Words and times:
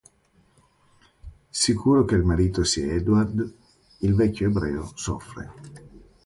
Sicuro 1.63 2.05
che 2.05 2.15
il 2.15 2.23
marito 2.23 2.63
sia 2.63 2.91
Edward, 2.91 3.53
il 3.99 4.15
vecchio 4.15 4.47
ebreo 4.47 4.91
soffre. 4.95 5.51